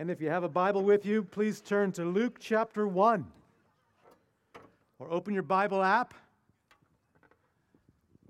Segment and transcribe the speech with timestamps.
[0.00, 3.26] And if you have a Bible with you, please turn to Luke chapter 1
[4.98, 6.14] or open your Bible app.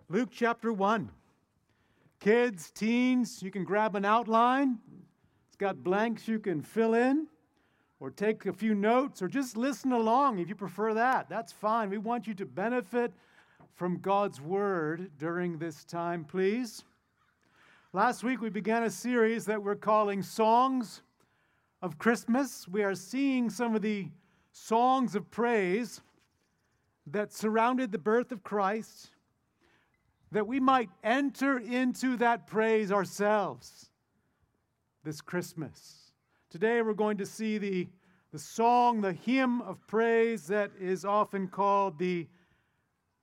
[0.08, 1.08] Luke chapter 1.
[2.18, 4.78] Kids, teens, you can grab an outline.
[5.46, 7.28] It's got blanks you can fill in
[8.00, 11.28] or take a few notes or just listen along if you prefer that.
[11.28, 11.88] That's fine.
[11.88, 13.12] We want you to benefit
[13.76, 16.82] from God's word during this time, please.
[17.92, 21.02] Last week we began a series that we're calling Songs
[21.82, 22.68] of Christmas.
[22.68, 24.08] We are seeing some of the
[24.52, 26.00] songs of praise
[27.06, 29.10] that surrounded the birth of Christ,
[30.32, 33.90] that we might enter into that praise ourselves
[35.02, 36.12] this Christmas.
[36.50, 37.88] Today we're going to see the,
[38.32, 42.26] the song, the hymn of praise that is often called the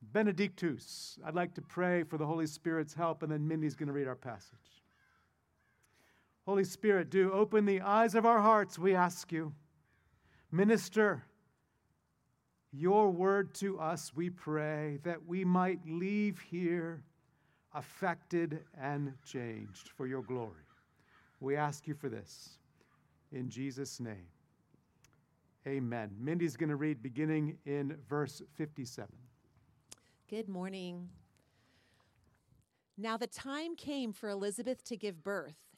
[0.01, 1.19] Benedictus.
[1.25, 4.07] I'd like to pray for the Holy Spirit's help, and then Mindy's going to read
[4.07, 4.76] our passage.
[6.47, 9.51] Holy Spirit, do open the eyes of our hearts, we ask you.
[10.49, 11.25] Minister
[12.71, 17.03] your word to us, we pray, that we might leave here
[17.73, 20.63] affected and changed for your glory.
[21.41, 22.51] We ask you for this
[23.33, 24.27] in Jesus' name.
[25.67, 26.11] Amen.
[26.17, 29.05] Mindy's going to read beginning in verse 57.
[30.29, 31.09] Good morning.
[32.97, 35.57] Now the time came for Elizabeth to give birth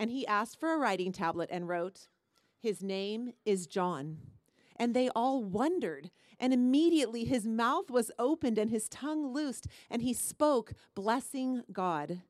[0.00, 2.08] And he asked for a writing tablet and wrote,
[2.58, 4.16] His name is John.
[4.74, 6.10] And they all wondered.
[6.40, 12.22] And immediately his mouth was opened and his tongue loosed, and he spoke, blessing God.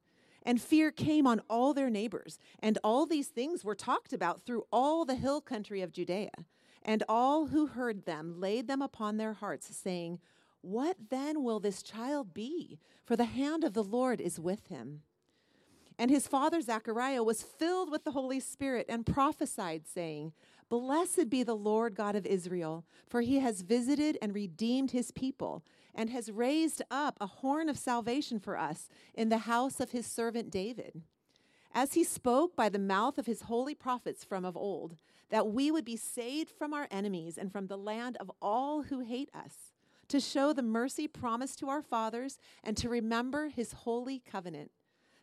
[0.42, 2.40] And fear came on all their neighbors.
[2.58, 6.32] And all these things were talked about through all the hill country of Judea.
[6.82, 10.18] And all who heard them laid them upon their hearts, saying,
[10.60, 12.80] What then will this child be?
[13.04, 15.02] For the hand of the Lord is with him.
[16.00, 20.32] And his father Zechariah was filled with the Holy Spirit and prophesied, saying,
[20.70, 25.62] Blessed be the Lord God of Israel, for he has visited and redeemed his people,
[25.94, 30.06] and has raised up a horn of salvation for us in the house of his
[30.06, 31.02] servant David.
[31.74, 34.96] As he spoke by the mouth of his holy prophets from of old,
[35.28, 39.00] that we would be saved from our enemies and from the land of all who
[39.00, 39.74] hate us,
[40.08, 44.70] to show the mercy promised to our fathers, and to remember his holy covenant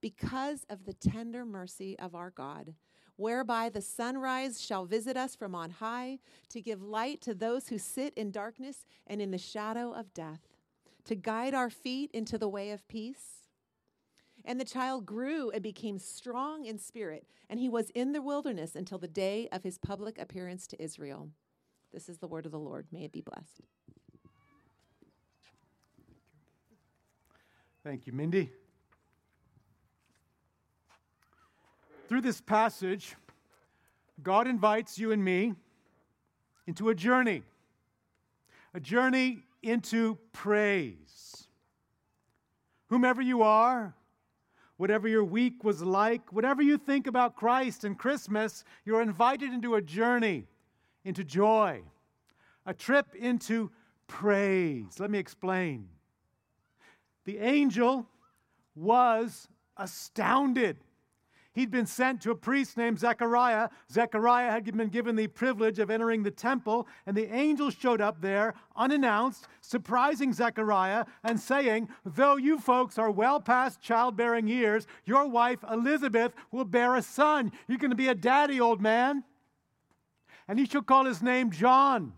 [0.00, 2.74] because of the tender mercy of our God
[3.20, 6.18] whereby the sunrise shall visit us from on high,
[6.48, 10.40] to give light to those who sit in darkness and in the shadow of death,
[11.04, 13.44] to guide our feet into the way of peace.
[14.42, 18.74] And the child grew and became strong in spirit, and he was in the wilderness
[18.74, 21.28] until the day of his public appearance to Israel.
[21.92, 22.86] This is the word of the Lord.
[22.90, 23.60] May it be blessed.
[27.84, 28.50] Thank you, Mindy.
[32.10, 33.14] Through this passage,
[34.20, 35.54] God invites you and me
[36.66, 37.44] into a journey,
[38.74, 41.46] a journey into praise.
[42.88, 43.94] Whomever you are,
[44.76, 49.76] whatever your week was like, whatever you think about Christ and Christmas, you're invited into
[49.76, 50.48] a journey
[51.04, 51.80] into joy,
[52.66, 53.70] a trip into
[54.08, 54.98] praise.
[54.98, 55.86] Let me explain.
[57.24, 58.08] The angel
[58.74, 59.46] was
[59.76, 60.76] astounded
[61.60, 63.68] He'd been sent to a priest named Zechariah.
[63.92, 68.22] Zechariah had been given the privilege of entering the temple, and the angel showed up
[68.22, 75.28] there unannounced, surprising Zechariah and saying, Though you folks are well past childbearing years, your
[75.28, 77.52] wife Elizabeth will bear a son.
[77.68, 79.22] You're going to be a daddy, old man.
[80.48, 82.14] And you shall call his name John.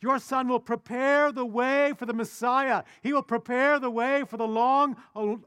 [0.00, 2.84] Your son will prepare the way for the Messiah.
[3.02, 4.94] He will prepare the way for the long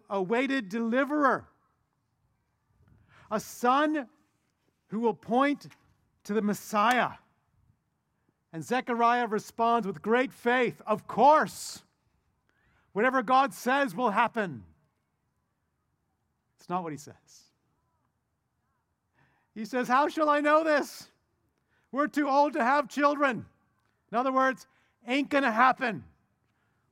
[0.10, 1.48] awaited deliverer
[3.33, 4.07] a son
[4.89, 5.68] who will point
[6.24, 7.09] to the Messiah.
[8.53, 11.81] And Zechariah responds with great faith Of course,
[12.94, 14.63] whatever God says will happen.
[16.59, 17.15] It's not what he says.
[19.56, 21.09] He says, How shall I know this?
[21.91, 23.45] We're too old to have children.
[24.12, 24.68] In other words,
[25.07, 26.03] ain't going to happen.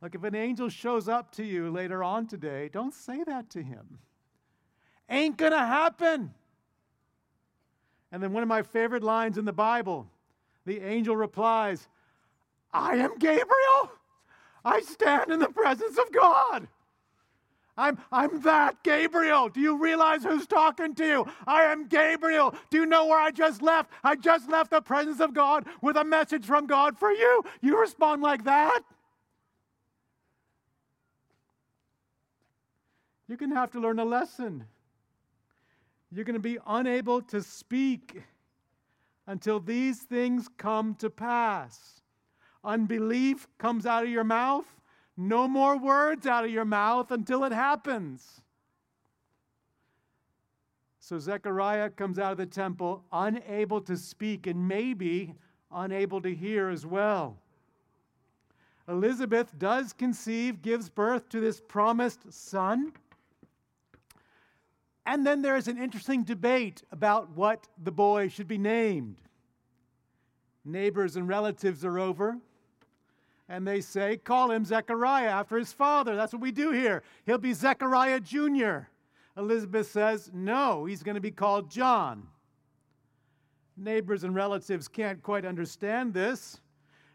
[0.01, 3.61] Like if an angel shows up to you later on today, don't say that to
[3.61, 3.99] him.
[5.11, 6.33] Ain't going to happen.
[8.13, 10.07] And then one of my favorite lines in the Bible
[10.63, 11.87] the angel replies,
[12.71, 13.91] I am Gabriel.
[14.63, 16.67] I stand in the presence of God.
[17.75, 19.49] I'm, I'm that Gabriel.
[19.49, 21.27] Do you realize who's talking to you?
[21.47, 22.53] I am Gabriel.
[22.69, 23.89] Do you know where I just left?
[24.03, 27.43] I just left the presence of God with a message from God for you.
[27.61, 28.81] You respond like that?
[33.27, 34.65] You're going to have to learn a lesson.
[36.11, 38.21] You're going to be unable to speak
[39.27, 42.01] until these things come to pass.
[42.63, 44.65] Unbelief comes out of your mouth.
[45.15, 48.41] No more words out of your mouth until it happens.
[50.99, 55.33] So Zechariah comes out of the temple unable to speak and maybe
[55.71, 57.37] unable to hear as well.
[58.87, 62.91] Elizabeth does conceive, gives birth to this promised son.
[65.06, 69.18] And then there is an interesting debate about what the boy should be named.
[70.63, 72.38] Neighbors and relatives are over,
[73.50, 76.15] and they say, Call him Zechariah after his father.
[76.15, 77.01] That's what we do here.
[77.25, 78.81] He'll be Zechariah Jr.
[79.38, 82.27] Elizabeth says, No, he's going to be called John.
[83.75, 86.59] Neighbors and relatives can't quite understand this,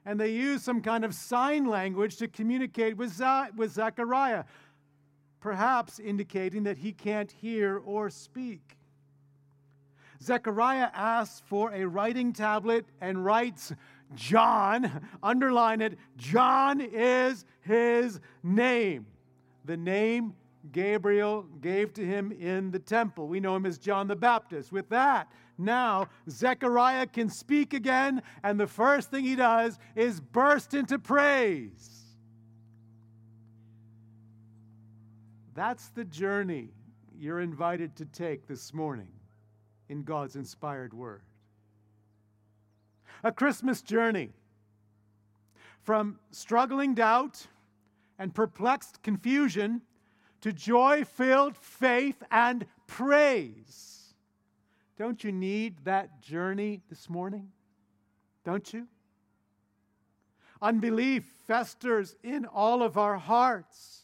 [0.05, 3.23] and they use some kind of sign language to communicate with,
[3.57, 4.45] with Zechariah
[5.47, 8.77] perhaps indicating that he can't hear or speak.
[10.21, 13.73] Zechariah asks for a writing tablet and writes,
[14.17, 19.07] John, underline it, John is his name.
[19.67, 20.35] The name
[20.73, 23.29] Gabriel gave to him in the temple.
[23.29, 24.73] We know him as John the Baptist.
[24.73, 30.75] With that, now Zechariah can speak again, and the first thing he does is burst
[30.75, 31.96] into praise.
[35.57, 36.69] That's the journey
[37.19, 39.09] you're invited to take this morning
[39.89, 41.23] in God's inspired word.
[43.25, 44.35] A Christmas journey
[45.83, 47.47] from struggling doubt
[48.19, 49.81] and perplexed confusion
[50.43, 54.13] to joy filled faith and praise.
[54.99, 57.49] Don't you need that journey this morning?
[58.45, 58.87] Don't you?
[60.61, 64.03] Unbelief festers in all of our hearts.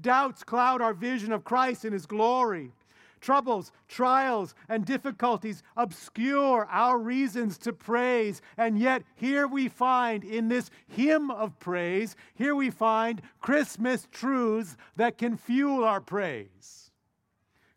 [0.00, 2.72] Doubts cloud our vision of Christ and His glory.
[3.20, 8.40] Troubles, trials, and difficulties obscure our reasons to praise.
[8.56, 14.76] And yet, here we find in this hymn of praise, here we find Christmas truths
[14.96, 16.92] that can fuel our praise.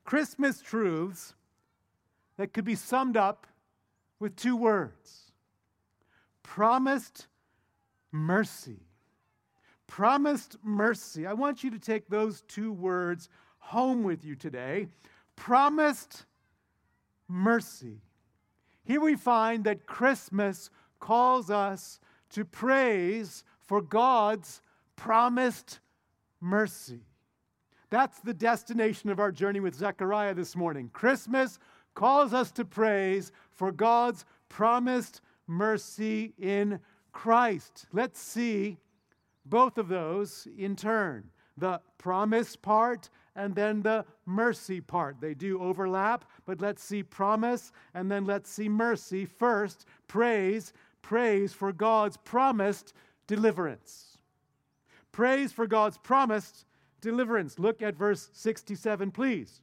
[0.04, 1.34] Christmas truths
[2.38, 3.48] that could be summed up
[4.20, 5.32] with two words
[6.44, 7.28] promised
[8.12, 8.82] mercy
[9.92, 11.28] promised mercy.
[11.28, 13.28] I want you to take those two words
[13.60, 14.88] home with you today.
[15.36, 16.26] Promised
[17.28, 18.00] mercy.
[18.86, 20.70] Here we find that Christmas
[21.02, 22.00] calls us
[22.30, 24.62] to praise for God's
[24.96, 25.82] promised
[26.40, 27.02] mercy.
[27.90, 30.90] That's the destination of our journey with Zechariah this morning.
[30.94, 31.60] Christmas
[31.96, 36.80] calls us to praise for God's promised mercy in
[37.12, 37.88] Christ.
[37.92, 38.78] Let's see
[39.46, 45.22] both of those in turn the promise part and then the mercy part.
[45.22, 49.26] They do overlap, but let's see promise and then let's see mercy.
[49.26, 52.94] First, praise, praise for God's promised
[53.28, 54.18] deliverance.
[55.12, 56.66] Praise for God's promised
[57.00, 57.60] deliverance.
[57.60, 59.62] Look at verse 67, please.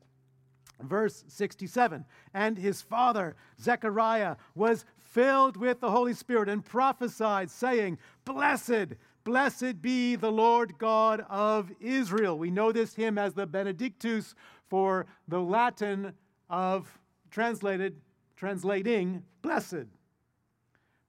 [0.80, 7.98] Verse 67 And his father, Zechariah, was filled with the Holy Spirit and prophesied, saying,
[8.24, 8.94] Blessed
[9.28, 12.38] Blessed be the Lord God of Israel.
[12.38, 14.34] We know this hymn as the Benedictus
[14.70, 16.14] for the Latin
[16.48, 16.98] of
[17.30, 18.00] translated,
[18.36, 19.84] translating blessed.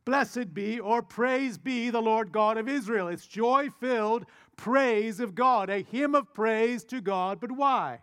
[0.03, 3.07] Blessed be or praise be the Lord God of Israel.
[3.07, 4.25] It's joy filled
[4.57, 7.39] praise of God, a hymn of praise to God.
[7.39, 8.01] But why?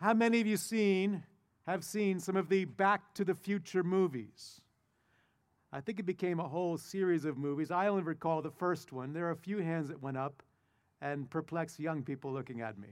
[0.00, 1.24] How many of you seen
[1.66, 4.62] have seen some of the Back to the Future movies?
[5.74, 7.72] I think it became a whole series of movies.
[7.72, 9.12] I only recall the first one.
[9.12, 10.40] There are a few hands that went up
[11.02, 12.90] and perplexed young people looking at me.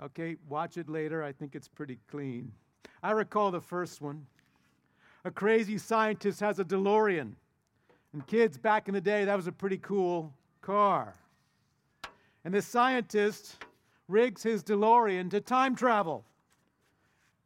[0.00, 1.24] Okay, watch it later.
[1.24, 2.52] I think it's pretty clean.
[3.02, 4.24] I recall the first one.
[5.24, 7.32] a crazy scientist has a DeLorean.
[8.12, 11.16] And kids, back in the day, that was a pretty cool car.
[12.44, 13.56] And this scientist
[14.06, 16.24] rigs his DeLorean to time travel.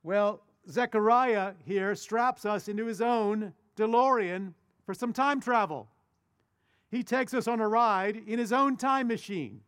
[0.03, 4.55] Well, Zechariah here straps us into his own DeLorean
[4.87, 5.89] for some time travel.
[6.91, 9.61] He takes us on a ride in his own time machine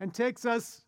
[0.00, 0.82] and takes us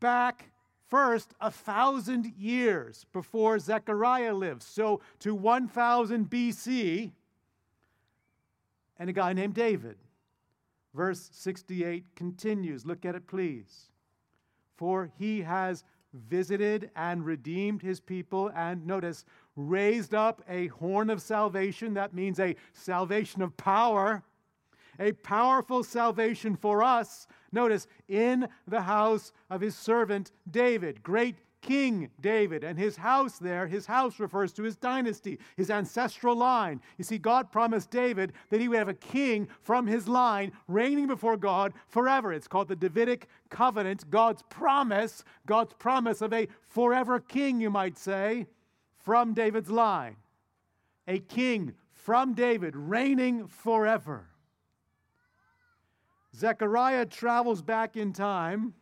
[0.00, 0.50] back
[0.88, 4.64] first a thousand years before Zechariah lives.
[4.64, 7.12] So to 1000 BC,
[8.98, 9.96] and a guy named David.
[10.94, 12.86] Verse 68 continues.
[12.86, 13.90] Look at it, please.
[14.76, 15.84] For he has
[16.28, 21.94] visited and redeemed his people, and notice, raised up a horn of salvation.
[21.94, 24.22] That means a salvation of power,
[24.98, 27.26] a powerful salvation for us.
[27.52, 31.02] Notice, in the house of his servant David.
[31.02, 36.36] Great King David and his house there, his house refers to his dynasty, his ancestral
[36.36, 36.80] line.
[36.96, 41.08] You see, God promised David that he would have a king from his line reigning
[41.08, 42.32] before God forever.
[42.32, 47.98] It's called the Davidic covenant, God's promise, God's promise of a forever king, you might
[47.98, 48.46] say,
[48.98, 50.14] from David's line.
[51.08, 54.28] A king from David reigning forever.
[56.32, 58.74] Zechariah travels back in time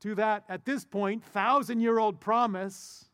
[0.00, 3.10] to that, at this point, thousand year old promise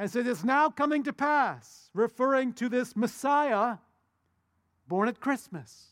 [0.00, 3.76] and It's now coming to pass, referring to this Messiah
[4.88, 5.88] born at Christmas.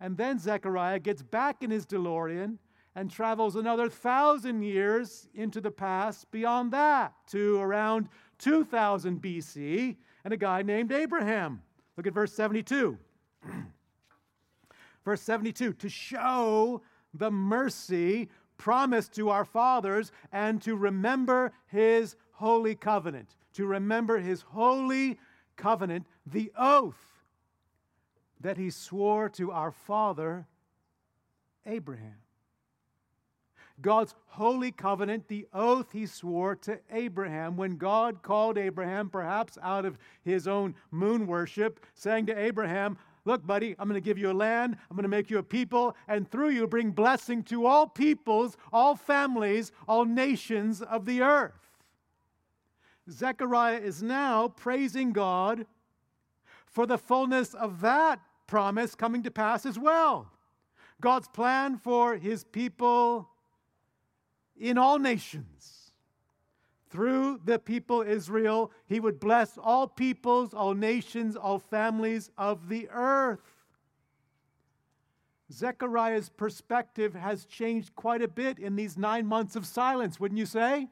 [0.00, 2.56] And then Zechariah gets back in his DeLorean
[2.94, 8.08] and travels another thousand years into the past beyond that to around
[8.38, 11.60] 2000 BC and a guy named Abraham.
[11.98, 12.96] Look at verse 72.
[15.04, 16.80] verse 72 to show
[17.14, 18.28] the mercy
[18.58, 23.36] promised to our fathers and to remember his holy covenant.
[23.54, 25.18] To remember his holy
[25.56, 27.24] covenant, the oath
[28.40, 30.46] that he swore to our father
[31.66, 32.16] Abraham.
[33.80, 39.84] God's holy covenant, the oath he swore to Abraham when God called Abraham, perhaps out
[39.84, 44.30] of his own moon worship, saying to Abraham, Look, buddy, I'm going to give you
[44.30, 47.66] a land, I'm going to make you a people, and through you bring blessing to
[47.66, 51.52] all peoples, all families, all nations of the earth.
[53.10, 55.66] Zechariah is now praising God
[56.66, 60.30] for the fullness of that promise coming to pass as well.
[61.00, 63.28] God's plan for his people
[64.56, 65.81] in all nations
[67.44, 73.40] the people Israel, he would bless all peoples, all nations, all families of the earth.
[75.52, 80.46] Zechariah's perspective has changed quite a bit in these nine months of silence, wouldn't you
[80.46, 80.88] say?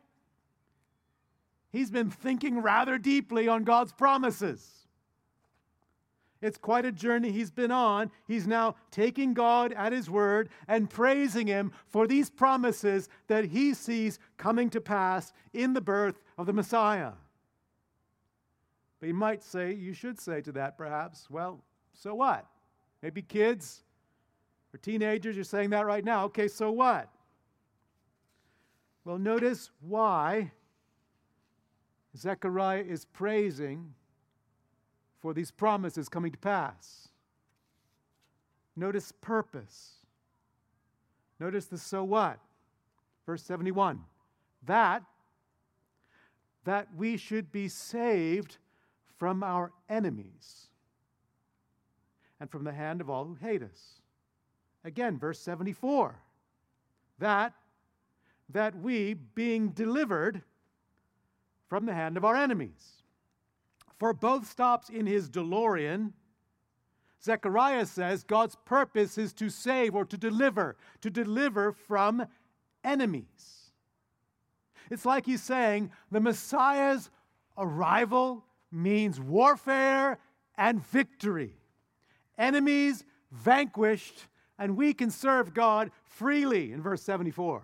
[1.71, 4.80] He's been thinking rather deeply on God's promises.
[6.43, 8.11] It's quite a journey he's been on.
[8.27, 13.75] He's now taking God at his word and praising him for these promises that he
[13.75, 17.13] sees coming to pass in the birth of the Messiah.
[19.01, 22.47] But you might say, you should say to that perhaps, well, so what?
[23.03, 23.83] Maybe kids
[24.73, 26.25] or teenagers, you're saying that right now.
[26.27, 27.11] Okay, so what?
[29.05, 30.53] Well, notice why
[32.17, 33.95] Zechariah is praising
[35.21, 37.09] for these promises coming to pass.
[38.77, 39.97] Notice purpose.
[41.39, 42.39] Notice the so what.
[43.27, 44.01] Verse 71
[44.67, 45.03] that
[46.65, 48.59] that we should be saved
[49.17, 50.67] from our enemies
[52.39, 54.01] and from the hand of all who hate us.
[54.85, 56.17] Again, verse 74
[57.19, 57.53] that
[58.49, 60.43] that we being delivered
[61.69, 63.00] from the hand of our enemies
[64.01, 66.15] for both stops in his DeLorean,
[67.23, 72.27] Zechariah says God's purpose is to save or to deliver, to deliver from
[72.83, 73.73] enemies.
[74.91, 77.11] It's like he's saying the Messiah's
[77.59, 78.43] arrival
[78.73, 80.19] means warfare
[80.57, 81.53] and victory.
[82.39, 84.29] Enemies vanquished,
[84.59, 87.63] and we can serve God freely in verse 74.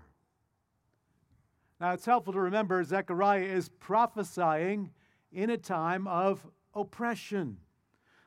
[1.81, 4.91] Now, it's helpful to remember Zechariah is prophesying
[5.33, 7.59] in a time of oppression.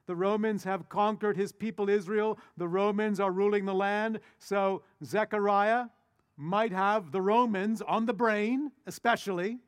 [0.05, 2.39] The Romans have conquered his people Israel.
[2.57, 4.19] The Romans are ruling the land.
[4.39, 5.85] So Zechariah
[6.35, 9.59] might have the Romans on the brain, especially.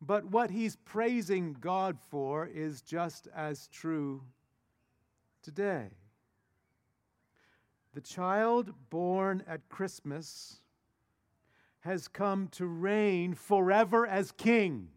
[0.00, 4.22] But what he's praising God for is just as true
[5.42, 5.88] today.
[7.94, 10.60] The child born at Christmas
[11.80, 14.88] has come to reign forever as king,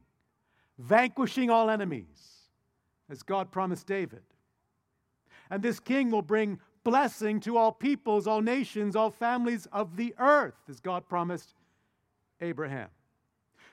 [0.82, 2.50] vanquishing all enemies,
[3.10, 4.24] as God promised David.
[5.50, 10.16] And this king will bring blessing to all peoples, all nations, all families of the
[10.18, 11.54] earth, as God promised
[12.40, 12.88] Abraham.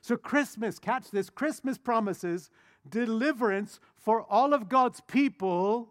[0.01, 2.51] So, Christmas, catch this Christmas promises
[2.89, 5.89] deliverance for all of God's people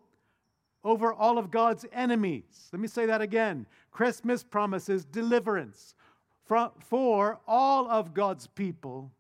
[0.84, 2.70] over all of God's enemies.
[2.72, 3.66] Let me say that again.
[3.92, 5.96] Christmas promises deliverance
[6.46, 9.12] for all of God's people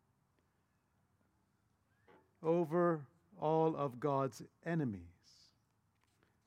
[2.43, 3.01] over
[3.39, 5.01] all of God's enemies.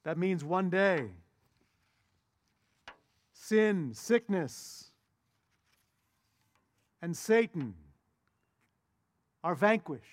[0.04, 1.11] That means one day
[3.32, 4.90] sin, sickness,
[7.02, 7.75] and Satan
[9.42, 10.04] are vanquished.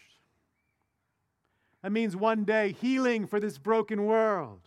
[1.83, 4.61] That means one day healing for this broken world,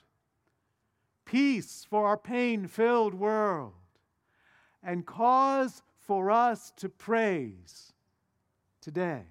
[1.24, 3.72] peace for our pain filled world,
[4.82, 7.92] and cause for us to praise
[8.80, 9.24] today.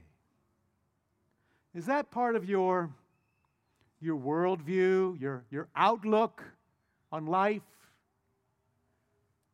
[1.75, 2.89] Is that part of your,
[4.01, 6.43] your worldview, your, your outlook
[7.11, 7.61] on life?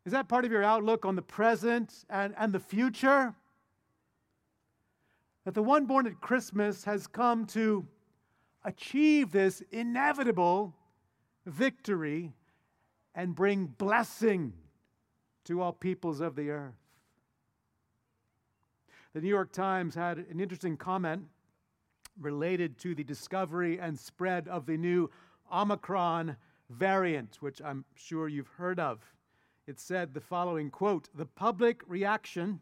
[0.05, 3.33] Is that part of your outlook on the present and, and the future?
[5.43, 7.85] That the one born at Christmas has come to
[8.63, 10.73] achieve this inevitable
[11.45, 12.31] victory
[13.13, 14.53] and bring blessing
[15.45, 16.73] to all peoples of the earth.
[19.13, 21.23] The New York Times had an interesting comment
[22.19, 25.09] related to the discovery and spread of the new
[25.53, 26.35] Omicron
[26.69, 28.99] variant, which I'm sure you've heard of.
[29.67, 32.59] It said the following quote The public reaction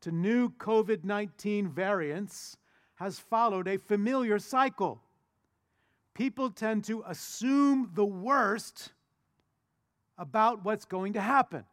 [0.00, 2.56] to new COVID 19 variants
[2.96, 5.00] has followed a familiar cycle.
[6.14, 8.92] People tend to assume the worst
[10.16, 11.64] about what's going to happen.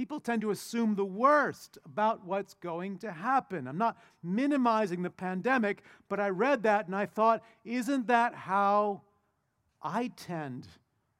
[0.00, 3.68] People tend to assume the worst about what's going to happen.
[3.68, 9.02] I'm not minimizing the pandemic, but I read that and I thought, isn't that how
[9.82, 10.66] I tend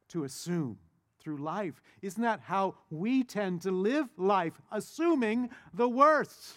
[0.09, 0.79] to assume?
[1.19, 1.83] through life.
[2.01, 6.55] Isn't that how we tend to live life, assuming the worst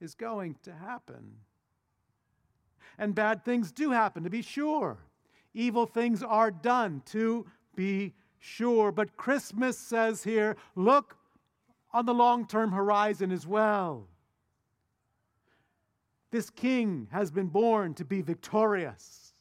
[0.00, 1.34] is going to happen?
[2.96, 4.96] And bad things do happen, to be sure.
[5.52, 7.44] Evil things are done, to
[7.76, 8.92] be sure.
[8.92, 11.16] But Christmas says here look
[11.92, 14.08] on the long term horizon as well.
[16.30, 19.34] This king has been born to be victorious.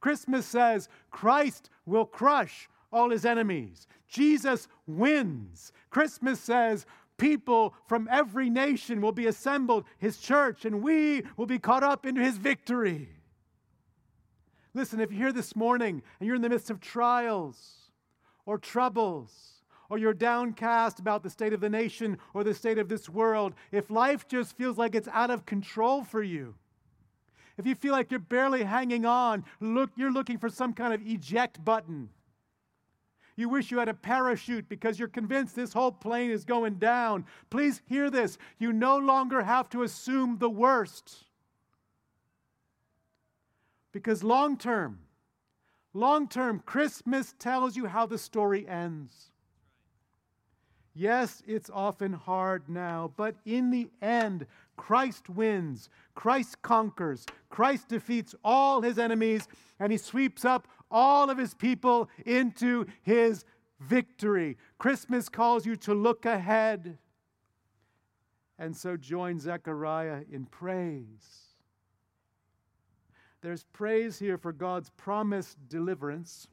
[0.00, 3.86] Christmas says Christ will crush all his enemies.
[4.08, 5.72] Jesus wins.
[5.90, 11.58] Christmas says people from every nation will be assembled, his church, and we will be
[11.58, 13.08] caught up into his victory.
[14.74, 17.83] Listen, if you're here this morning and you're in the midst of trials
[18.46, 22.88] or troubles, or you're downcast about the state of the nation or the state of
[22.88, 26.54] this world, if life just feels like it's out of control for you,
[27.56, 31.06] if you feel like you're barely hanging on, look, you're looking for some kind of
[31.06, 32.08] eject button
[33.36, 37.26] you wish you had a parachute because you're convinced this whole plane is going down.
[37.50, 38.38] Please hear this.
[38.58, 41.24] You no longer have to assume the worst.
[43.92, 45.00] Because long term,
[45.94, 49.30] long term, Christmas tells you how the story ends.
[50.96, 55.88] Yes, it's often hard now, but in the end, Christ wins.
[56.14, 57.26] Christ conquers.
[57.48, 59.48] Christ defeats all his enemies,
[59.80, 63.44] and he sweeps up all of his people into his
[63.80, 64.56] victory.
[64.78, 66.98] Christmas calls you to look ahead.
[68.56, 71.43] And so join Zechariah in praise.
[73.44, 76.48] There's praise here for God's promised deliverance.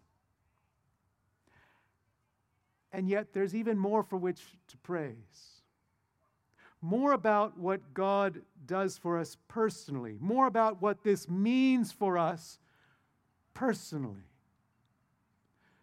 [2.91, 5.62] And yet there's even more for which to praise.
[6.82, 12.60] More about what God does for us personally, more about what this means for us
[13.54, 14.27] personally.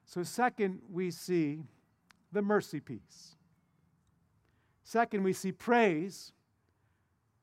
[0.05, 1.61] So, second, we see
[2.33, 3.37] the mercy piece.
[4.85, 6.33] Second, we see praise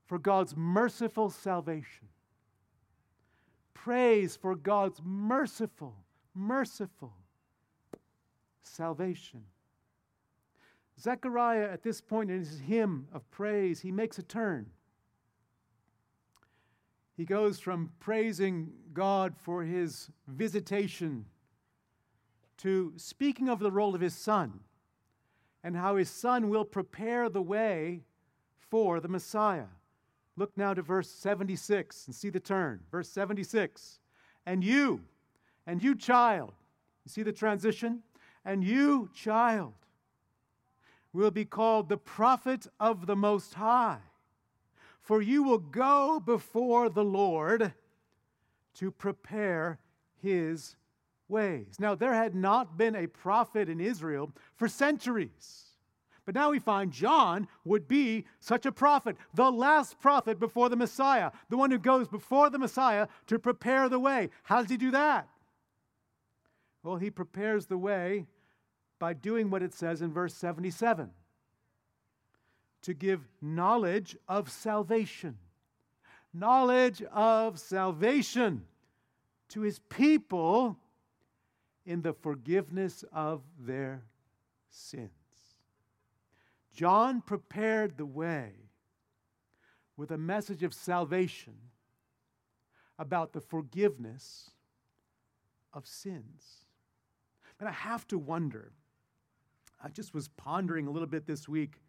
[0.05, 2.09] for God's merciful salvation.
[3.85, 5.93] Praise for God's merciful,
[6.33, 7.13] merciful
[8.63, 9.43] salvation.
[10.99, 14.71] Zechariah, at this point in his hymn of praise, he makes a turn.
[17.15, 21.25] He goes from praising God for his visitation
[22.57, 24.61] to speaking of the role of his son
[25.63, 28.01] and how his son will prepare the way
[28.57, 29.67] for the Messiah.
[30.37, 32.81] Look now to verse 76 and see the turn.
[32.91, 33.99] Verse 76
[34.45, 35.01] And you,
[35.65, 36.53] and you, child,
[37.05, 38.01] you see the transition?
[38.43, 39.73] And you, child,
[41.13, 43.99] will be called the prophet of the Most High,
[45.01, 47.73] for you will go before the Lord
[48.75, 49.79] to prepare
[50.21, 50.75] his
[51.27, 51.77] ways.
[51.79, 55.64] Now, there had not been a prophet in Israel for centuries.
[56.25, 60.75] But now we find John would be such a prophet, the last prophet before the
[60.75, 64.31] Messiah, the one who goes before the Messiah to prepare the way.
[64.43, 65.29] How does he do that?
[66.81, 68.25] Well, he prepares the way
[68.97, 71.11] by doing what it says in verse 77
[72.81, 75.37] to give knowledge of salvation.
[76.33, 78.65] Knowledge of salvation
[79.49, 80.77] to his people
[81.85, 84.03] in the forgiveness of their
[84.69, 85.09] sins.
[86.75, 88.51] John prepared the way
[89.97, 91.55] with a message of salvation
[92.99, 94.51] about the forgiveness
[95.73, 96.65] of sins.
[97.59, 98.73] And I have to wonder,
[99.81, 101.79] I just was pondering a little bit this week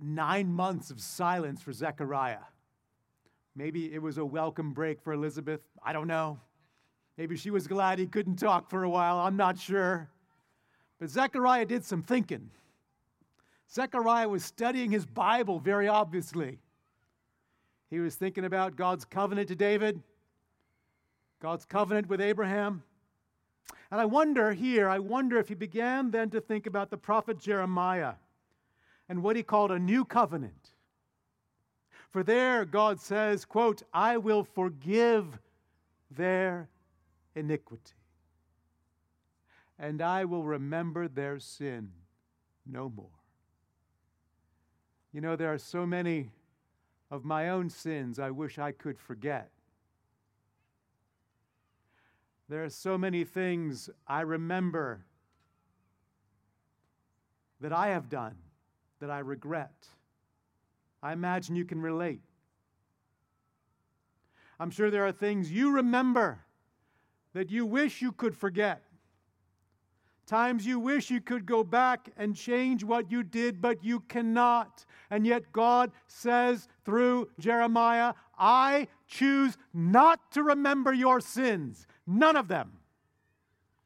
[0.00, 2.44] nine months of silence for Zechariah.
[3.54, 5.60] Maybe it was a welcome break for Elizabeth.
[5.82, 6.38] I don't know.
[7.16, 9.18] Maybe she was glad he couldn't talk for a while.
[9.18, 10.10] I'm not sure.
[10.98, 12.50] But Zechariah did some thinking.
[13.72, 16.58] Zechariah was studying his Bible very obviously.
[17.90, 20.02] He was thinking about God's covenant to David,
[21.40, 22.82] God's covenant with Abraham.
[23.90, 27.38] And I wonder here, I wonder if he began then to think about the prophet
[27.38, 28.14] Jeremiah
[29.08, 30.72] and what he called a new covenant.
[32.10, 35.38] For there God says, quote, I will forgive
[36.10, 36.68] their
[37.34, 37.92] iniquity,
[39.78, 41.90] and I will remember their sin
[42.64, 43.15] no more.
[45.16, 46.28] You know, there are so many
[47.10, 49.50] of my own sins I wish I could forget.
[52.50, 55.06] There are so many things I remember
[57.62, 58.36] that I have done
[59.00, 59.88] that I regret.
[61.02, 62.20] I imagine you can relate.
[64.60, 66.40] I'm sure there are things you remember
[67.32, 68.82] that you wish you could forget.
[70.26, 74.84] Times you wish you could go back and change what you did, but you cannot.
[75.08, 82.48] And yet God says through Jeremiah, I choose not to remember your sins, none of
[82.48, 82.72] them.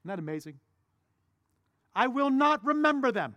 [0.01, 0.59] Isn't that amazing?
[1.95, 3.35] I will not remember them.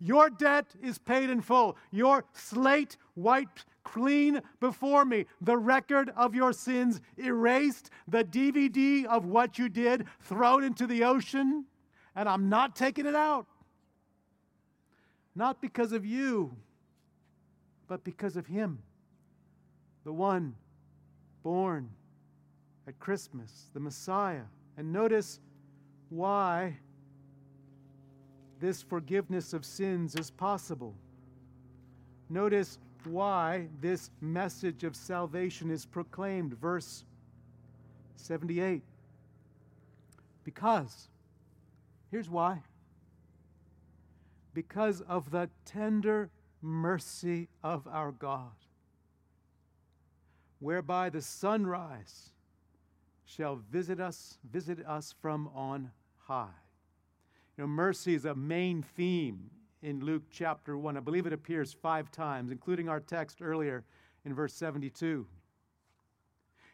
[0.00, 1.76] Your debt is paid in full.
[1.90, 5.26] Your slate wiped clean before me.
[5.40, 7.90] The record of your sins erased.
[8.08, 11.64] The DVD of what you did thrown into the ocean.
[12.16, 13.46] And I'm not taking it out.
[15.36, 16.56] Not because of you,
[17.86, 18.82] but because of Him.
[20.04, 20.56] The one
[21.44, 21.90] born
[22.88, 24.46] at Christmas, the Messiah.
[24.76, 25.38] And notice
[26.08, 26.78] why
[28.58, 30.94] this forgiveness of sins is possible.
[32.28, 36.54] Notice why this message of salvation is proclaimed.
[36.54, 37.04] Verse
[38.16, 38.82] 78.
[40.44, 41.08] Because,
[42.10, 42.62] here's why
[44.56, 46.30] because of the tender
[46.62, 48.54] mercy of our God,
[50.60, 52.30] whereby the sunrise
[53.26, 55.90] shall visit us, visit us from on
[56.26, 56.48] high.
[57.58, 59.50] You know, mercy is a main theme
[59.86, 60.96] in Luke chapter 1.
[60.96, 63.84] I believe it appears five times, including our text earlier
[64.24, 65.24] in verse 72.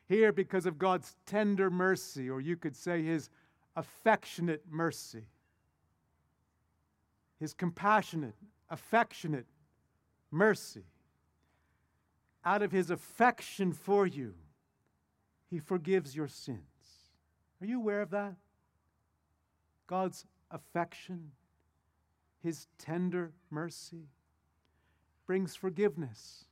[0.08, 3.28] Here, because of God's tender mercy, or you could say his
[3.76, 5.26] affectionate mercy,
[7.38, 8.34] his compassionate,
[8.70, 9.46] affectionate
[10.30, 10.84] mercy,
[12.46, 14.32] out of his affection for you,
[15.50, 16.60] he forgives your sins.
[17.60, 18.36] Are you aware of that?
[19.86, 21.32] God's affection,
[22.42, 24.08] his tender mercy
[25.26, 26.44] brings forgiveness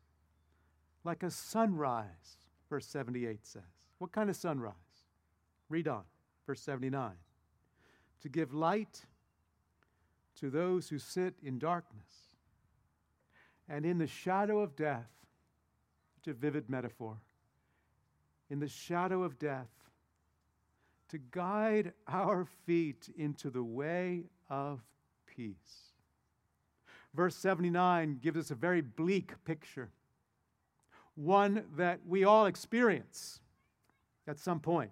[1.05, 3.63] like a sunrise, verse 78 says.
[3.99, 4.75] What kind of sunrise?
[5.69, 6.05] Read on,
[6.47, 7.13] verse 79.
[8.23, 9.05] To give light
[10.37, 12.37] to those who sit in darkness
[13.69, 15.11] and in the shadow of death.
[16.17, 17.17] Such a vivid metaphor.
[18.49, 19.71] In the shadow of death,
[21.09, 24.81] to guide our feet into the way of
[25.35, 25.93] peace.
[27.15, 29.91] Verse 79 gives us a very bleak picture,
[31.15, 33.41] one that we all experience
[34.29, 34.91] at some point.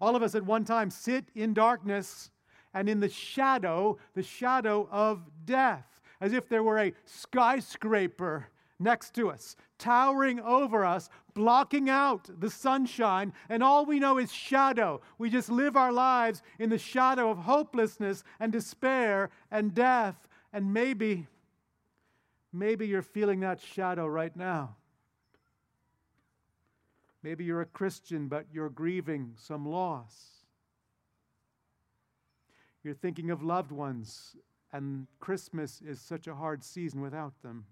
[0.00, 2.30] All of us at one time sit in darkness
[2.74, 5.86] and in the shadow, the shadow of death,
[6.20, 12.48] as if there were a skyscraper next to us, towering over us, blocking out the
[12.48, 15.00] sunshine, and all we know is shadow.
[15.18, 20.28] We just live our lives in the shadow of hopelessness and despair and death.
[20.52, 21.26] And maybe,
[22.52, 24.76] maybe you're feeling that shadow right now.
[27.24, 30.44] Maybe you're a Christian, but you're grieving some loss.
[32.84, 34.36] You're thinking of loved ones,
[34.72, 37.64] and Christmas is such a hard season without them.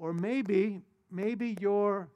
[0.00, 2.08] Or maybe, maybe you're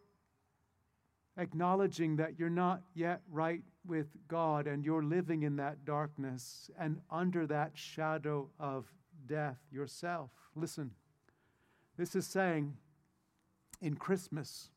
[1.36, 6.98] acknowledging that you're not yet right with God and you're living in that darkness and
[7.10, 8.86] under that shadow of
[9.26, 10.30] death yourself.
[10.56, 10.92] Listen,
[11.98, 12.74] this is saying
[13.82, 14.70] in Christmas,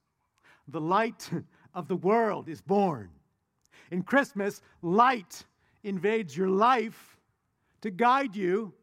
[0.67, 1.31] the light
[1.73, 3.09] of the world is born.
[3.89, 5.45] In Christmas, light
[5.81, 7.17] invades your life
[7.79, 8.73] to guide you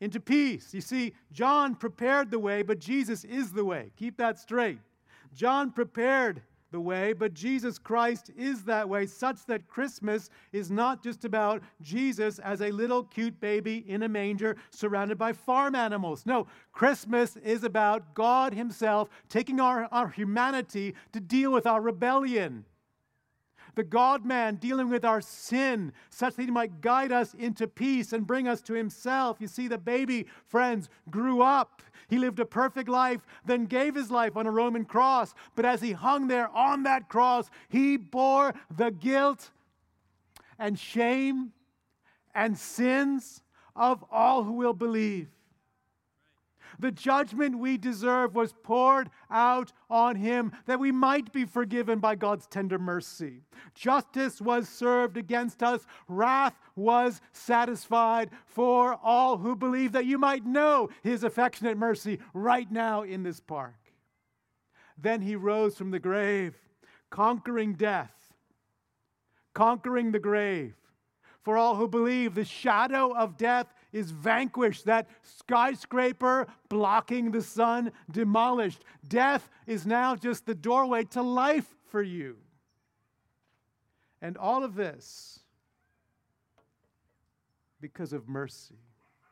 [0.00, 0.74] into peace.
[0.74, 3.92] You see, John prepared the way, but Jesus is the way.
[3.96, 4.78] Keep that straight.
[5.34, 11.02] John prepared the way, but Jesus Christ is that way, such that Christmas is not
[11.02, 16.26] just about Jesus as a little cute baby in a manger surrounded by farm animals.
[16.26, 22.64] No, Christmas is about God Himself taking our, our humanity to deal with our rebellion
[23.76, 28.12] the God man dealing with our sin, such that he might guide us into peace
[28.12, 29.36] and bring us to himself.
[29.38, 31.82] You see, the baby, friends, grew up.
[32.08, 35.34] He lived a perfect life, then gave his life on a Roman cross.
[35.54, 39.50] But as he hung there on that cross, he bore the guilt
[40.58, 41.52] and shame
[42.34, 43.42] and sins
[43.74, 45.28] of all who will believe.
[46.78, 52.14] The judgment we deserve was poured out on him that we might be forgiven by
[52.14, 53.42] God's tender mercy.
[53.74, 60.44] Justice was served against us, wrath was satisfied for all who believe that you might
[60.44, 63.74] know his affectionate mercy right now in this park.
[64.98, 66.54] Then he rose from the grave,
[67.10, 68.12] conquering death,
[69.54, 70.74] conquering the grave.
[71.42, 77.90] For all who believe, the shadow of death is vanquished, that skyscraper blocking the sun
[78.10, 78.84] demolished.
[79.08, 82.36] Death is now just the doorway to life for you.
[84.20, 85.40] And all of this
[87.80, 88.76] because of mercy.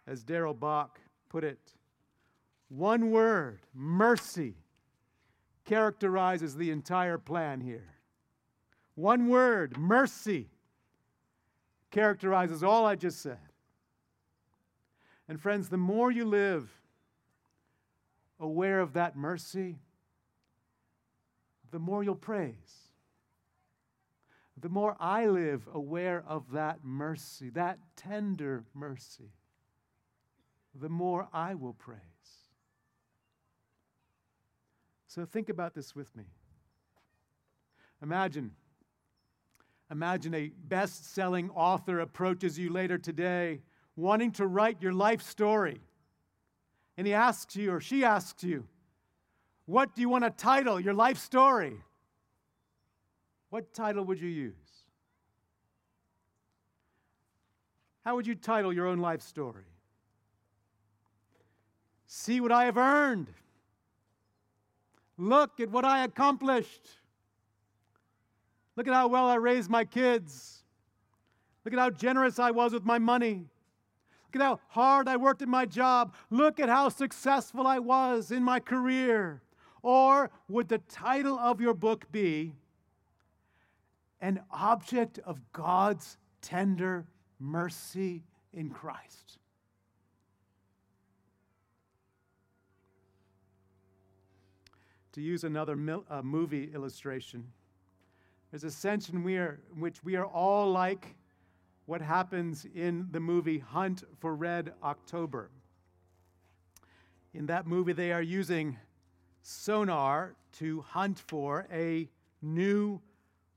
[0.07, 1.75] As Darrell Bock put it,
[2.69, 4.55] one word, mercy,
[5.65, 7.95] characterizes the entire plan here.
[8.95, 10.49] One word, mercy,
[11.91, 13.39] characterizes all I just said.
[15.29, 16.71] And friends, the more you live
[18.39, 19.79] aware of that mercy,
[21.71, 22.91] the more you'll praise.
[24.61, 29.33] The more I live aware of that mercy, that tender mercy,
[30.75, 32.01] the more I will praise.
[35.07, 36.25] So think about this with me.
[38.03, 38.53] Imagine,
[39.91, 43.63] imagine a best selling author approaches you later today
[43.97, 45.81] wanting to write your life story.
[46.97, 48.67] And he asks you, or she asks you,
[49.67, 51.77] What do you want to title your life story?
[53.51, 54.55] What title would you use?
[58.05, 59.65] How would you title your own life story?
[62.07, 63.29] See what I have earned.
[65.17, 66.83] Look at what I accomplished.
[68.77, 70.65] Look at how well I raised my kids.
[71.65, 73.47] Look at how generous I was with my money.
[74.35, 76.13] Look at how hard I worked at my job.
[76.29, 79.43] Look at how successful I was in my career.
[79.81, 82.57] Or would the title of your book be
[84.21, 87.07] An Object of God's Tender
[87.39, 89.39] Mercy in Christ?
[95.13, 97.47] To use another mil- uh, movie illustration,
[98.51, 101.15] there's a sense in, we are, in which we are all like
[101.87, 105.51] what happens in the movie Hunt for Red October.
[107.33, 108.79] In that movie, they are using
[109.43, 112.09] sonar to hunt for a
[112.41, 113.01] new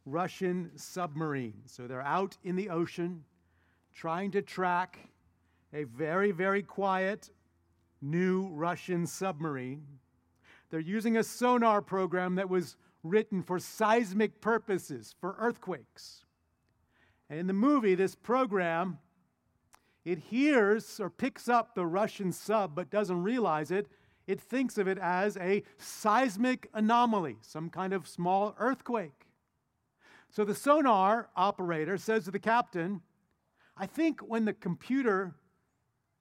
[0.06, 1.62] Russian submarine.
[1.66, 3.24] So they're out in the ocean
[3.94, 5.00] trying to track
[5.74, 7.30] a very, very quiet
[8.02, 9.84] new Russian submarine.
[10.70, 16.26] They're using a sonar program that was written for seismic purposes, for earthquakes.
[17.30, 19.00] And in the movie, this program,
[20.06, 23.88] it hears or picks up the Russian sub but doesn't realize it.
[24.26, 29.28] It thinks of it as a seismic anomaly, some kind of small earthquake.
[30.30, 33.02] So the sonar operator says to the captain,
[33.78, 35.36] I think when the computer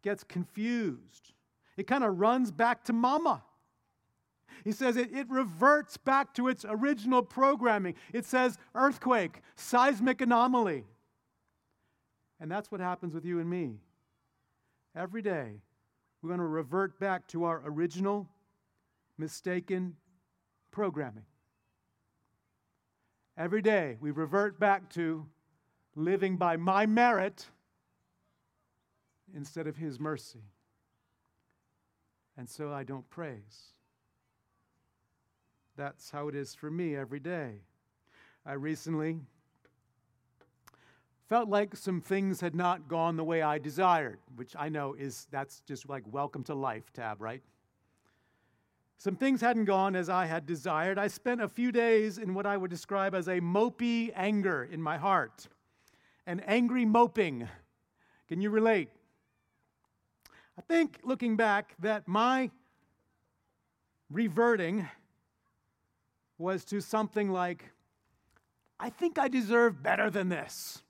[0.03, 1.33] gets confused,
[1.77, 3.43] It kind of runs back to mama.
[4.65, 7.95] He says it, it reverts back to its original programming.
[8.13, 10.85] It says earthquake, seismic anomaly.
[12.41, 13.81] And that's what happens with you and me.
[14.95, 15.63] Every day,
[16.21, 18.29] we're going to revert back to our original
[19.19, 19.97] mistaken
[20.71, 21.25] programming.
[23.39, 25.27] Every day, we revert back to
[25.95, 27.47] living by my merit
[29.35, 30.45] instead of His mercy.
[32.39, 33.73] And so I don't praise.
[35.77, 37.61] That's how it is for me every day.
[38.45, 39.21] I recently
[41.29, 45.27] felt like some things had not gone the way I desired, which I know is
[45.31, 47.43] that's just like welcome to life tab, right?
[48.99, 50.99] Some things hadn't gone as I had desired.
[50.99, 54.81] I spent a few days in what I would describe as a mopey anger in
[54.81, 55.49] my heart,
[56.27, 57.49] an angry moping.
[58.29, 58.89] Can you relate?
[60.59, 62.51] I think looking back that my
[64.11, 64.89] reverting
[66.39, 67.71] was to something like,
[68.79, 70.83] I think I deserve better than this.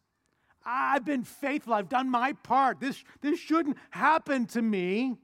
[0.66, 1.72] I've been faithful.
[1.72, 2.80] I've done my part.
[2.80, 5.16] This, this shouldn't happen to me.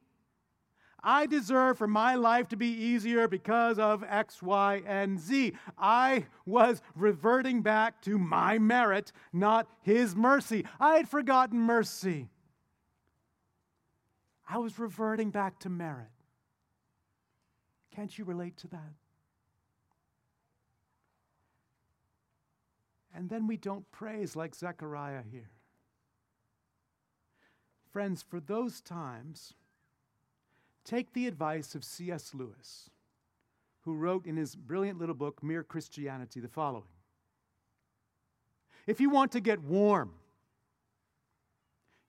[1.04, 5.54] I deserve for my life to be easier because of X, Y, and Z.
[5.76, 10.64] I was reverting back to my merit, not His mercy.
[10.78, 12.28] I had forgotten mercy.
[14.48, 16.06] I was reverting back to merit.
[17.94, 18.92] Can't you relate to that?
[23.14, 25.50] And then we don't praise like Zechariah here.
[27.92, 29.52] Friends, for those times,
[30.84, 32.32] take the advice of C.S.
[32.34, 32.88] Lewis,
[33.82, 36.84] who wrote in his brilliant little book, Mere Christianity, the following
[38.86, 40.12] If you want to get warm,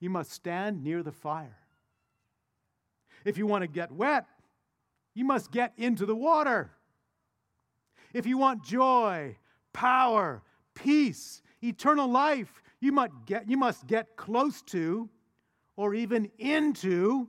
[0.00, 1.58] you must stand near the fire.
[3.24, 4.26] If you want to get wet,
[5.14, 6.72] you must get into the water.
[8.12, 9.36] If you want joy,
[9.72, 10.42] power,
[10.74, 15.08] peace, eternal life, you must get, you must get close to
[15.76, 17.28] or even into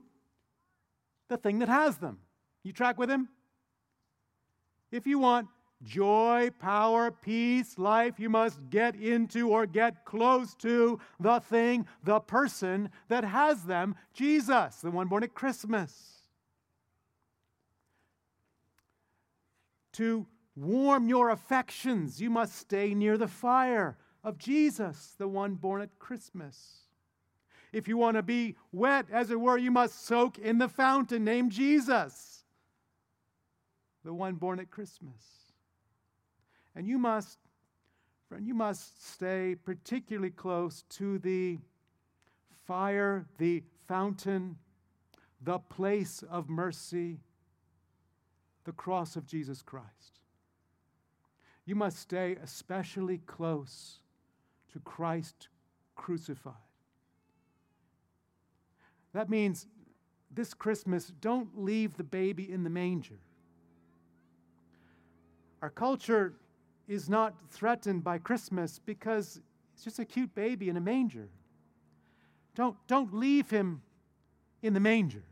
[1.28, 2.18] the thing that has them.
[2.62, 3.28] You track with him?
[4.90, 5.48] If you want
[5.82, 12.20] joy, power, peace, life, you must get into or get close to the thing, the
[12.20, 15.92] person that has them Jesus, the one born at Christmas.
[19.94, 20.26] To
[20.56, 25.98] warm your affections, you must stay near the fire of Jesus, the one born at
[25.98, 26.78] Christmas.
[27.72, 31.24] If you want to be wet, as it were, you must soak in the fountain
[31.24, 32.44] named Jesus,
[34.02, 35.52] the one born at Christmas.
[36.74, 37.38] And you must,
[38.28, 41.58] friend, you must stay particularly close to the
[42.66, 44.56] fire, the fountain,
[45.42, 47.18] the place of mercy,
[48.64, 50.15] the cross of Jesus Christ
[51.66, 53.98] you must stay especially close
[54.72, 55.48] to Christ
[55.96, 56.54] crucified.
[59.12, 59.66] That means
[60.30, 63.18] this Christmas, don't leave the baby in the manger.
[65.62, 66.34] Our culture
[66.86, 69.40] is not threatened by Christmas because
[69.74, 71.28] it's just a cute baby in a manger.
[72.54, 73.82] Don't, don't leave him
[74.62, 75.22] in the manger.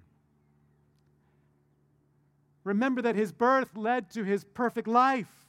[2.64, 5.43] Remember that his birth led to his perfect life.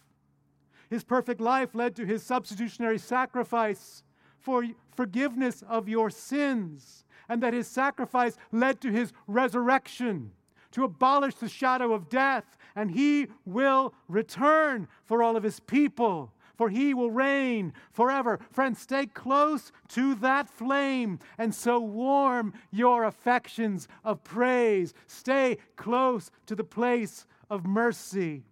[0.89, 4.03] His perfect life led to his substitutionary sacrifice
[4.39, 10.31] for forgiveness of your sins, and that his sacrifice led to his resurrection
[10.71, 16.31] to abolish the shadow of death, and he will return for all of his people.
[16.57, 18.39] For he will reign forever.
[18.51, 24.93] Friends, stay close to that flame and so warm your affections of praise.
[25.05, 28.43] Stay close to the place of mercy.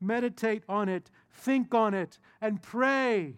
[0.00, 3.36] Meditate on it Think on it and pray.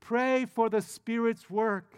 [0.00, 1.94] Pray for the Spirit's work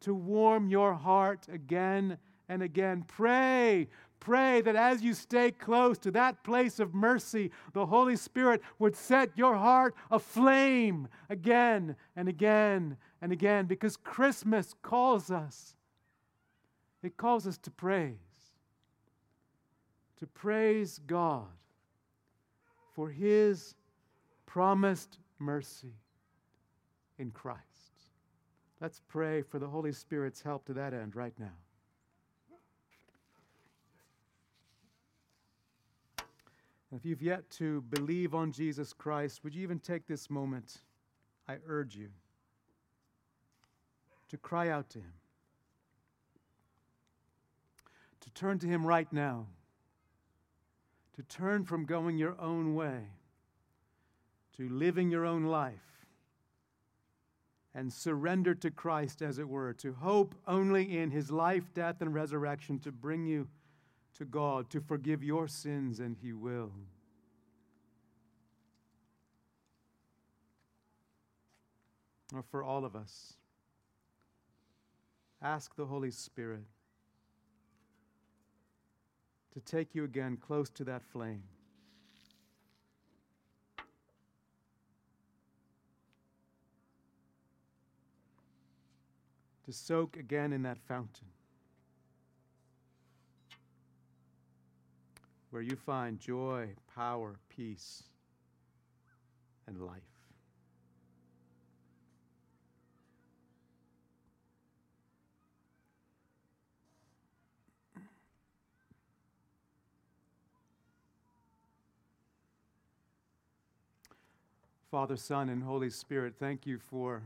[0.00, 3.04] to warm your heart again and again.
[3.06, 3.88] Pray.
[4.20, 8.94] Pray that as you stay close to that place of mercy, the Holy Spirit would
[8.94, 15.74] set your heart aflame again and again and again because Christmas calls us.
[17.02, 18.16] It calls us to praise.
[20.18, 21.48] To praise God
[22.94, 23.74] for His
[24.52, 25.94] promised mercy
[27.18, 27.62] in Christ.
[28.82, 31.54] Let's pray for the Holy Spirit's help to that end right now.
[36.94, 40.82] If you've yet to believe on Jesus Christ, would you even take this moment?
[41.48, 42.08] I urge you
[44.28, 45.14] to cry out to Him,
[48.20, 49.46] to turn to Him right now,
[51.16, 53.04] to turn from going your own way
[54.56, 56.06] to living your own life
[57.74, 62.12] and surrender to Christ, as it were, to hope only in His life, death, and
[62.12, 63.48] resurrection to bring you
[64.18, 66.72] to God, to forgive your sins, and He will.
[72.34, 73.34] Or for all of us,
[75.40, 76.64] ask the Holy Spirit
[79.52, 81.42] to take you again close to that flame.
[89.66, 91.28] To soak again in that fountain
[95.50, 98.04] where you find joy, power, peace,
[99.66, 100.00] and life.
[114.90, 117.22] Father, Son, and Holy Spirit, thank you for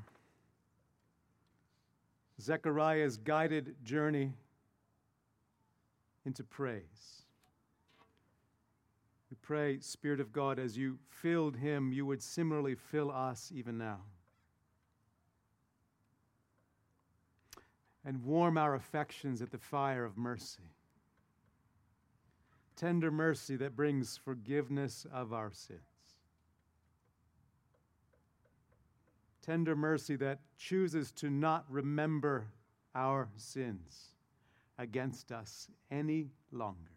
[2.41, 4.35] Zechariah's guided journey
[6.25, 7.23] into praise.
[9.31, 13.79] We pray, Spirit of God, as you filled him, you would similarly fill us even
[13.79, 14.01] now.
[18.05, 20.71] And warm our affections at the fire of mercy.
[22.77, 25.81] Tender mercy that brings forgiveness of our sins.
[29.47, 32.49] Tender mercy that chooses to not remember
[32.97, 34.13] our sins
[34.77, 36.91] against us any longer.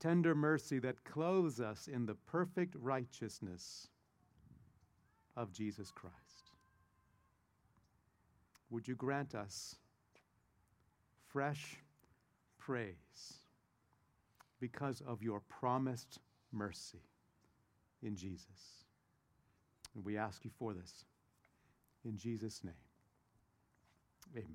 [0.00, 3.88] Tender mercy that clothes us in the perfect righteousness
[5.36, 6.14] of Jesus Christ.
[8.70, 9.76] Would you grant us
[11.28, 11.76] fresh
[12.58, 13.34] praise
[14.60, 16.18] because of your promised
[16.52, 17.02] mercy
[18.02, 18.83] in Jesus?
[19.94, 21.04] And we ask you for this.
[22.04, 22.74] In Jesus' name,
[24.36, 24.46] amen.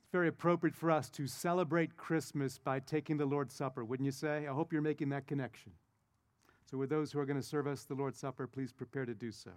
[0.00, 4.12] It's very appropriate for us to celebrate Christmas by taking the Lord's Supper, wouldn't you
[4.12, 4.46] say?
[4.46, 5.72] I hope you're making that connection.
[6.70, 9.14] So, with those who are going to serve us the Lord's Supper, please prepare to
[9.14, 9.50] do so.